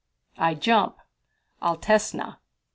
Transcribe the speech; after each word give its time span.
"I 0.39 0.55
jump 0.55 0.97
Altesna." 1.61 2.39